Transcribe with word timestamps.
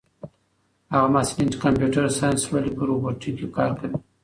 هغه 0.93 1.07
محصلین 1.15 1.47
چې 1.51 1.57
کمپیوټر 1.65 2.03
ساینس 2.17 2.41
لولي 2.49 2.71
په 2.77 2.83
روبوټیک 2.89 3.35
کې 3.39 3.47
کار 3.57 3.71
کوي. 3.79 3.97